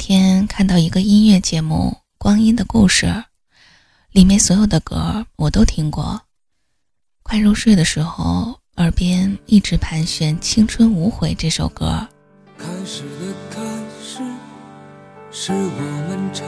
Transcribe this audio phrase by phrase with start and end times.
[0.00, 3.04] 天看到一个音乐节目《光阴的故事》，
[4.12, 6.18] 里面所有的歌我都听过。
[7.22, 12.08] 快入睡的时候，耳边一直盘旋《青春无悔》这首歌。
[12.56, 13.60] 开始的开
[14.02, 14.22] 始，
[15.30, 16.46] 是我们唱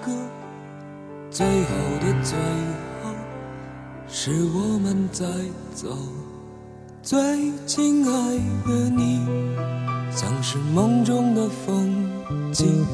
[0.00, 0.12] 歌；
[1.28, 1.68] 最后
[2.00, 2.38] 的最
[3.02, 3.10] 后，
[4.08, 5.26] 是我们在
[5.74, 5.98] 走。
[7.02, 7.18] 最
[7.66, 9.26] 亲爱的你，
[10.14, 12.08] 像是梦中的风
[12.52, 12.86] 景。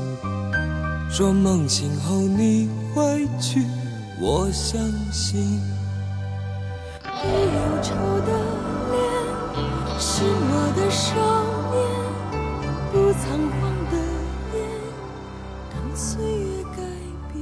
[1.11, 3.67] 说梦醒后你会去，
[4.21, 4.81] 我相
[5.13, 5.61] 信。
[7.03, 8.31] 你忧愁的
[8.93, 8.97] 脸，
[9.99, 11.07] 是我的少
[11.73, 11.77] 年，
[12.93, 13.95] 不仓皇的
[14.55, 14.57] 眼，
[15.71, 16.79] 当岁月改
[17.33, 17.37] 变。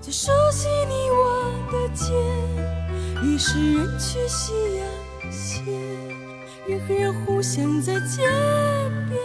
[0.00, 2.06] 最熟悉你我的肩，
[3.22, 4.80] 于是人去夕阳
[5.30, 5.62] 斜。
[6.66, 8.22] 人和人互相在街
[9.08, 9.18] 边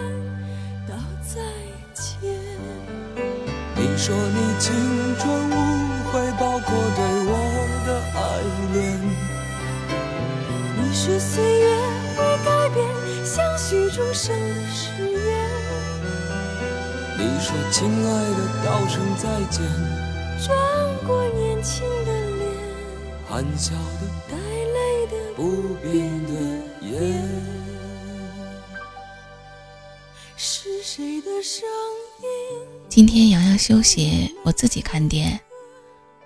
[4.05, 4.75] 说你青
[5.17, 5.53] 春无
[6.11, 7.31] 悔，包括对我
[7.85, 8.19] 的爱
[8.73, 8.99] 恋。
[10.75, 11.65] 你说岁月
[12.17, 12.85] 会改变，
[13.23, 15.25] 相许终生的誓言。
[17.17, 18.05] 你说亲爱
[18.35, 19.63] 的，道声再见。
[20.45, 20.53] 转
[21.07, 22.43] 过年轻的脸，
[23.29, 26.33] 含笑的，带泪的，不变的。
[30.35, 31.63] 是谁的声
[32.21, 32.27] 音？
[32.89, 35.39] 今天洋洋休息，我自己看店，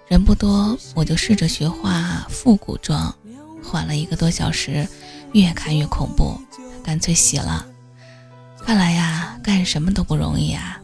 [0.08, 3.14] 人不多，我就试着学画复古妆，
[3.64, 4.88] 画了一个多小时，
[5.34, 6.40] 越看越恐怖，
[6.84, 7.66] 干脆洗了。
[8.66, 10.82] 看来呀，干什么都不容易啊。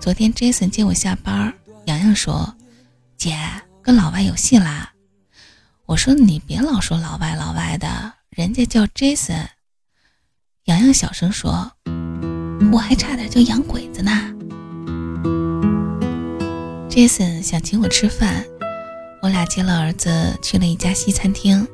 [0.00, 1.52] 昨天 Jason 接我下班，
[1.86, 2.54] 洋洋说
[3.18, 3.36] ：“姐，
[3.82, 4.92] 跟老外有戏啦。”
[5.86, 9.46] 我说：“你别老说老外老外的。”人家叫 Jason，
[10.64, 11.72] 洋洋小声说
[12.72, 14.10] ：“我还差点就养鬼子呢。”
[16.88, 18.44] Jason 想请我吃饭，
[19.20, 20.10] 我俩接了儿子
[20.40, 21.66] 去了一家西餐厅。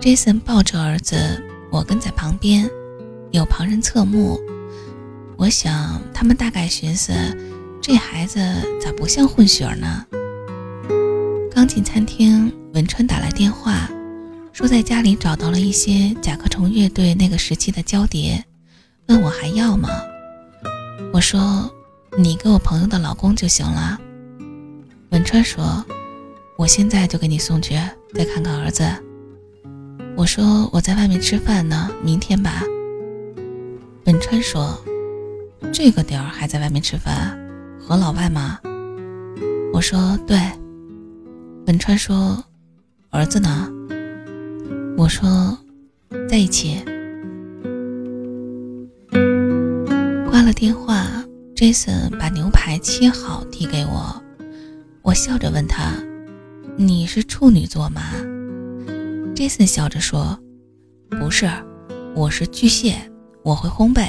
[0.00, 2.68] Jason 抱着儿子，我跟在旁边，
[3.30, 4.40] 有旁人侧目。
[5.36, 7.12] 我想他们大概寻思，
[7.80, 8.38] 这孩子
[8.80, 10.06] 咋不像混血儿呢？
[11.50, 13.90] 刚进餐厅，文川打来电话。
[14.52, 18.44] 说在家里找到了一些甲壳虫乐队那个时期的胶碟，
[19.12, 19.90] 问我还要吗？
[21.12, 21.70] 我说
[22.16, 24.00] 你给我朋友的老公就行了。
[25.10, 25.84] 文川说
[26.56, 27.74] 我现在就给你送去，
[28.14, 28.82] 再看看儿子。
[30.16, 32.62] 我说我在外面吃饭呢，明天吧。
[34.06, 34.82] 文川说
[35.70, 37.38] 这个点儿还在外面吃饭，
[37.78, 38.58] 和老外吗？
[39.74, 40.40] 我说对。
[41.66, 42.42] 文川说
[43.10, 43.70] 儿子呢？
[44.96, 45.58] 我说，
[46.30, 46.82] 在一起。
[50.42, 51.06] 挂了电话
[51.54, 54.20] ，Jason 把牛排切好递给我，
[55.02, 55.92] 我笑着问他
[56.76, 58.02] ：“你是处女座吗
[59.36, 60.36] ？”Jason 笑着说
[61.08, 61.48] ：“不是，
[62.16, 62.96] 我是巨蟹，
[63.44, 64.08] 我会烘焙。”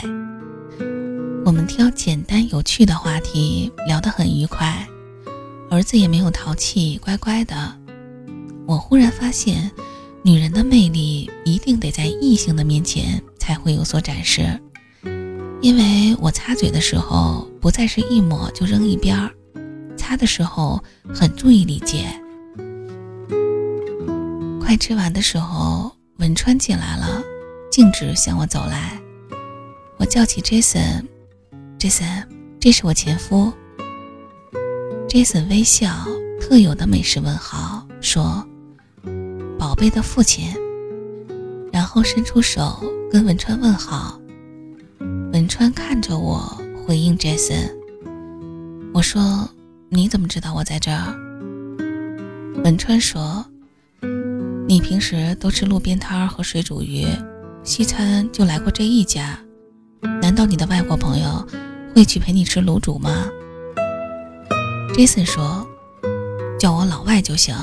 [1.45, 4.87] 我们挑简单有趣的话题，聊得很愉快。
[5.69, 7.55] 儿子也没有淘气，乖乖的。
[8.65, 9.69] 我忽然发现。
[10.25, 14.57] 女人的魅力一定得在异性的面前才会有所展示，
[15.63, 19.31] 因为我擦嘴的时候不再是一抹就扔一边儿，
[19.95, 20.83] 擦的时候
[21.15, 22.05] 很注意礼节。
[24.59, 27.23] 快吃完的时候，文川进来了，
[27.71, 28.99] 径直向我走来。
[29.95, 32.27] 我叫起 Jason，Jason，
[32.59, 33.53] 这是我前夫。
[35.07, 35.89] Jason 微笑，
[36.41, 38.45] 特有的美式问好，说。
[39.57, 40.53] 宝贝的父亲，
[41.71, 44.19] 然后伸出手跟文川问好。
[45.43, 47.69] 文川看着我回应 Jason。
[48.93, 49.49] 我说
[49.91, 51.13] ：“你怎么知道我在这儿？”
[52.63, 53.45] 文川说
[54.69, 57.05] ：“你平时都吃路边摊和水煮鱼，
[57.61, 59.37] 西餐就来过这一家。
[60.21, 61.45] 难道你的外国朋友
[61.93, 63.27] 会去陪你吃卤煮吗
[64.95, 65.67] ？”Jason 说
[66.57, 67.53] ：“叫我老外就行。”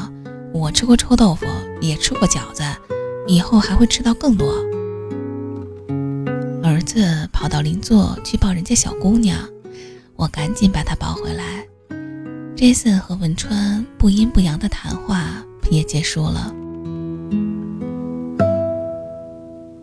[0.53, 1.47] 我吃过臭豆腐，
[1.81, 2.63] 也吃过饺子，
[3.27, 4.55] 以后还会吃到更多。
[6.91, 9.49] 次跑到邻座去抱人家小姑娘，
[10.17, 11.65] 我赶紧把她抱回来。
[12.57, 15.41] Jason 和文川不阴不阳的谈话
[15.71, 16.53] 也结束了。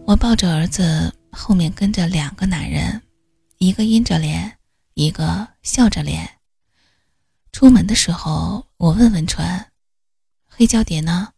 [0.06, 3.02] 我抱着儿子，后面跟着两个男人，
[3.60, 4.58] 一个阴着脸，
[4.94, 6.30] 一个笑着脸。
[7.54, 9.68] 出门的时候，我问文川。
[10.46, 11.30] 黑胶碟呢？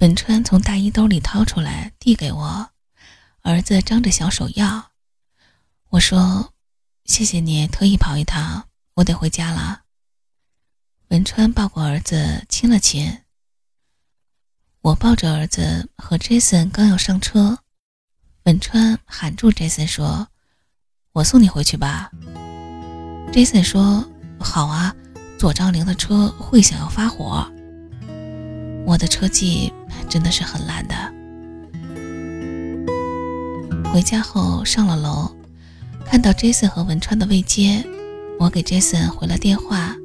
[0.00, 2.69] 文川从大衣兜里掏出来，递给我。
[3.42, 4.90] 儿子张着小手要。
[5.90, 6.52] 我说
[7.06, 9.82] ：“谢谢你特意跑一趟，我得回家了。
[11.08, 13.22] 文川抱过儿子，亲了亲。
[14.82, 17.58] 我抱着儿子和 Jason 刚要上车，
[18.44, 20.28] 文川喊住 Jason 说
[21.12, 22.10] ：“我送你回去吧。
[23.32, 24.08] ”Jason 说
[24.38, 24.94] ：“好啊，
[25.38, 27.50] 左张玲的车会想要发火。”
[28.86, 29.72] 我的车技
[30.08, 31.19] 真的是很烂的。
[33.92, 35.28] 回家后上了楼，
[36.06, 37.84] 看到 Jason 和文川的未接，
[38.38, 39.96] 我给 Jason 回了电话。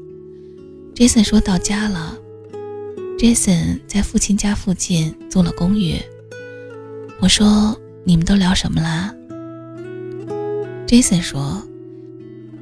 [0.95, 2.17] Jason 说到家了。
[3.19, 6.01] Jason 在父亲家附近租了公寓。
[7.19, 9.13] 我说：“你们都聊什么啦
[10.87, 11.61] ？”Jason 说：“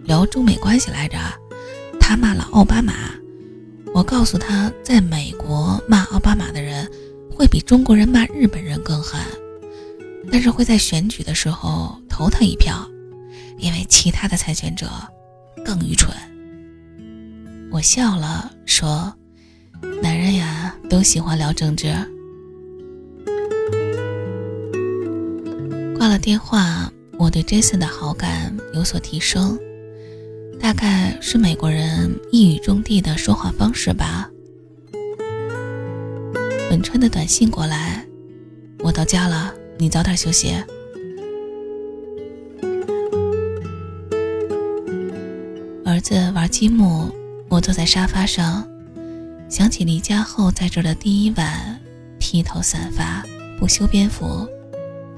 [0.04, 1.18] 聊中美关系来着。
[2.02, 2.94] 他骂了奥巴马。
[3.94, 6.86] 我告诉他，在美国骂奥巴马的人
[7.32, 9.22] 会比中国人骂日本人更狠，
[10.32, 12.88] 但是会在选举的时候投他一票，
[13.58, 14.90] 因为其他的参选者
[15.64, 16.16] 更愚蠢。”
[17.72, 19.14] 我笑了，说
[20.02, 21.94] ：“男人呀，都喜欢聊政治。”
[25.98, 29.58] 挂了电话，我对 Jason 的好感有所提升，
[30.60, 34.30] 大概是美国人一语中的的说话方式吧。
[36.70, 38.06] 本川的短信过来
[38.84, 40.56] ：“我到家了，你早点休息。”
[45.86, 47.12] 儿子玩积木。
[47.50, 48.68] 我坐在沙发上，
[49.48, 51.80] 想起离家后在这的第一晚，
[52.18, 53.24] 披头散发，
[53.60, 54.48] 不修边幅，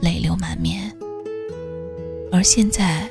[0.01, 0.91] 泪流满面。
[2.29, 3.09] 而现在，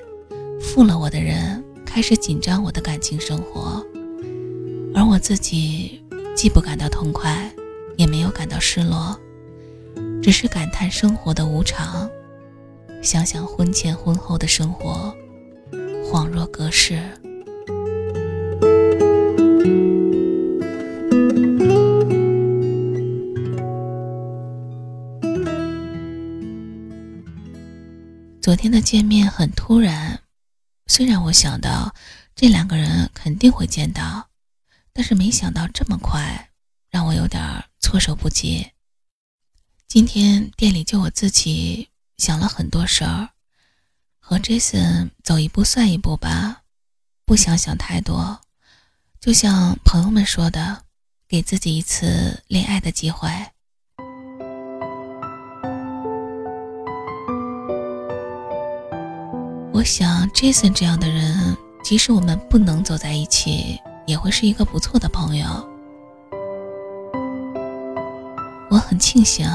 [0.61, 3.83] 负了我的人开始紧张我的感情生活，
[4.95, 6.03] 而我自己
[6.37, 7.51] 既不感到痛快，
[7.97, 9.19] 也没有感到失落，
[10.25, 12.11] 只是感叹生活的无常，
[13.03, 15.15] 想想婚前婚后的生活，
[16.03, 16.99] 恍若隔世。
[28.41, 30.19] 昨天的见面很突然，
[30.87, 31.95] 虽然我想到
[32.35, 34.27] 这两个人肯定会见到，
[34.95, 36.49] 但是没想到这么快，
[36.91, 37.43] 让我有点
[37.79, 38.67] 措手不及。
[39.87, 43.29] 今天店里就我自己想了很多事儿，
[44.19, 46.63] 和 Jason 走一步算一步吧，
[47.25, 48.41] 不想想太多，
[49.21, 50.83] 就像朋友们说的，
[51.29, 53.29] 给自己一次恋爱的机会。
[59.73, 65.47] 我想，Jason 这样的人，即使我们不能走在一起，也会是一个不错的朋友。
[68.71, 69.47] 我很庆幸，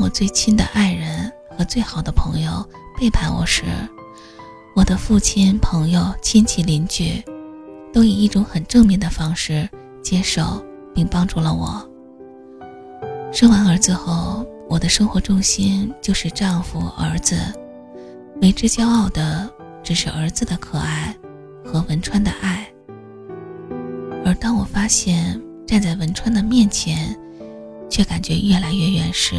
[0.00, 2.64] 我最亲的爱人和最好的朋友
[2.98, 3.64] 背叛我时，
[4.74, 7.22] 我的父亲、朋友、亲戚、邻居，
[7.92, 9.68] 都以一种很正面的方式
[10.02, 10.64] 接受
[10.94, 11.84] 并帮助了我。
[13.32, 17.36] 生完儿子后，我的生活重心就是丈夫、儿子。
[18.40, 19.50] 为之骄傲的
[19.82, 21.14] 只是儿子的可爱
[21.64, 22.66] 和文川的爱，
[24.24, 27.18] 而当我发现站在文川的面前，
[27.90, 29.36] 却感觉越来越远时，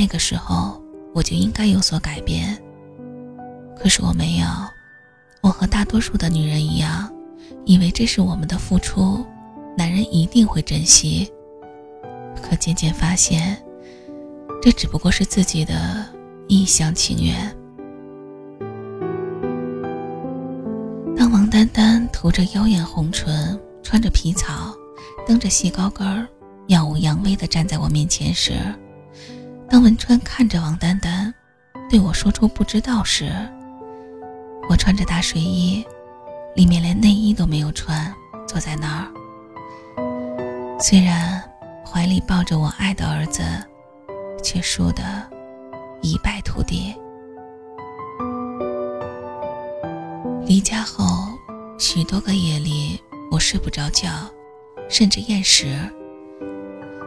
[0.00, 0.82] 那个时候
[1.14, 2.58] 我就应该有所改变。
[3.76, 4.46] 可是我没有，
[5.42, 7.12] 我和大多数的女人一样，
[7.66, 9.22] 以为这是我们的付出，
[9.76, 11.30] 男人一定会珍惜。
[12.42, 13.62] 可渐渐发现，
[14.62, 16.06] 这只不过是自己的
[16.48, 17.54] 一厢情愿。
[21.14, 24.74] 当王丹丹涂着妖艳红唇，穿着皮草，
[25.26, 26.26] 蹬着细高跟儿，
[26.68, 28.54] 耀武扬威地站在我面前时，
[29.70, 31.32] 当文川看着王丹丹，
[31.88, 33.30] 对我说出“不知道”时，
[34.68, 35.86] 我穿着大睡衣，
[36.56, 38.12] 里面连内衣都没有穿，
[38.48, 39.06] 坐在那儿。
[40.80, 41.40] 虽然
[41.86, 43.44] 怀里抱着我爱的儿子，
[44.42, 45.04] 却输得
[46.02, 46.92] 一败涂地。
[50.44, 51.04] 离家后，
[51.78, 53.00] 许多个夜里
[53.30, 54.10] 我睡不着觉，
[54.88, 55.78] 甚至厌食。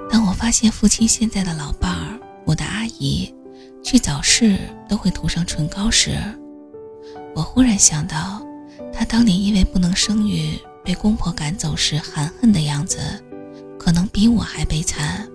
[0.09, 2.12] 当我发现父亲现在的老伴儿，
[2.45, 3.33] 我的阿姨，
[3.83, 6.17] 去早市都会涂上唇膏时，
[7.35, 8.41] 我忽然想到，
[8.91, 12.99] 她当年因为不能生育被公婆赶走时含恨的样子，
[13.79, 15.27] 可能比我还悲惨。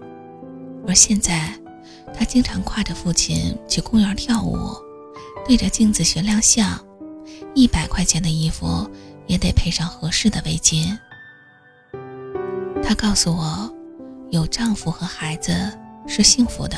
[0.87, 1.53] 而现在，
[2.15, 4.77] 她经常挎着父亲去公园跳舞，
[5.47, 6.79] 对着镜子学亮相。
[7.55, 8.89] 一百块钱的衣服
[9.27, 10.97] 也得配上合适的围巾。
[12.83, 13.73] 她告诉我，
[14.31, 15.53] 有丈夫和孩子
[16.09, 16.77] 是幸福的，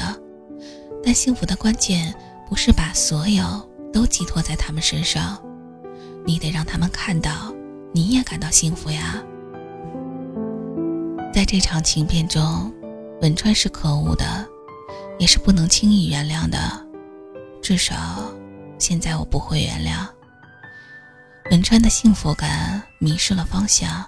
[1.02, 2.12] 但幸福的关键
[2.48, 3.42] 不是把所有
[3.92, 5.40] 都寄托在他们身上，
[6.26, 7.54] 你得让他们看到，
[7.94, 9.22] 你也感到幸福呀。
[11.32, 12.74] 在这场情变中，
[13.22, 14.46] 文川是可恶的，
[15.18, 16.58] 也是不能轻易原谅的，
[17.62, 17.94] 至少
[18.78, 20.06] 现在我不会原谅。
[21.52, 24.04] 文川的幸福感迷失了方向，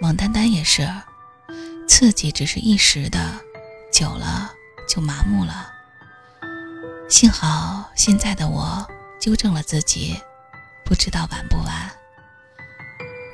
[0.00, 0.88] 王丹丹也是，
[1.86, 3.18] 刺激只是一时的，
[3.92, 4.52] 久了
[4.88, 5.68] 就麻木了。
[7.08, 8.86] 幸好现在的我
[9.20, 10.16] 纠正了自己，
[10.84, 11.90] 不知道晚不晚。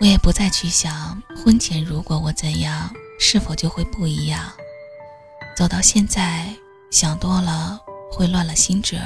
[0.00, 4.52] 我也不再去想婚前如果我怎样，是否就会不一样。
[5.56, 6.54] 走到现在，
[6.90, 9.00] 想多了会乱了心智。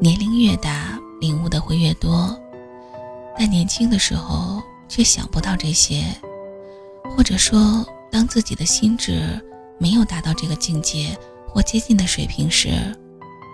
[0.00, 2.36] 年龄越大，领悟的会越多，
[3.38, 6.04] 但年轻的时候却想不到这些，
[7.16, 9.40] 或者说，当自己的心智
[9.78, 12.96] 没有达到这个境界或接近的水平时，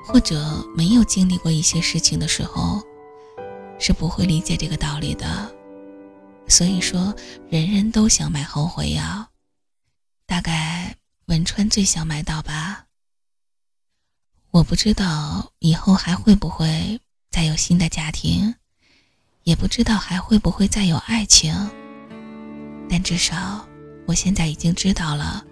[0.06, 2.82] 或者没有经历过一些事情的时候，
[3.78, 5.50] 是不会理解这个道理的。
[6.48, 7.14] 所以说，
[7.48, 9.28] 人人都想买后悔药，
[10.26, 10.96] 大概
[11.26, 12.86] 文川最想买到吧。
[14.50, 18.52] 我不知道以后还会不会再有新的家庭，
[19.50, 21.52] 也不知道还会不会再有爱情。
[22.88, 23.66] 但至少
[24.06, 25.44] 我现在已经知道了，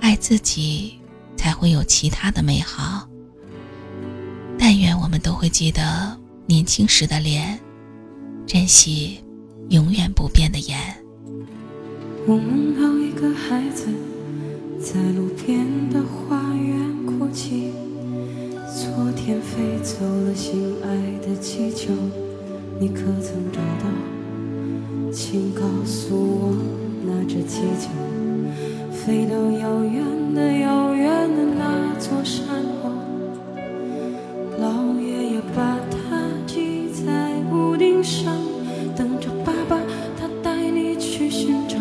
[0.00, 0.98] 爱自己
[1.36, 3.06] 才会有其他的美好。
[4.58, 7.60] 但愿我们都会记得年轻时的脸，
[8.46, 9.22] 珍惜
[9.68, 10.78] 永远不变的眼。
[12.26, 13.88] 我梦到一个孩子
[14.80, 17.70] 在路边的花园哭泣。
[18.74, 21.92] 昨天飞走了心爱的气球，
[22.80, 23.88] 你可曾找到？
[25.12, 26.54] 请告诉我，
[27.06, 27.88] 那只气球
[28.90, 32.44] 飞到遥远的遥远的那座山
[32.82, 32.90] 后，
[34.58, 38.34] 老爷爷把它系在屋顶上，
[38.96, 39.78] 等着爸爸
[40.18, 41.76] 他带你去寻找。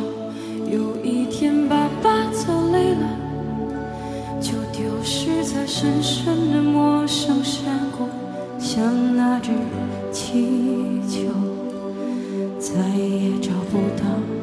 [0.72, 3.18] 有一天爸爸走累了。
[4.40, 8.06] 就丢失在深深的陌生山谷，
[8.76, 9.52] 像那只
[10.12, 11.30] 气球，
[12.58, 14.43] 再也找不到。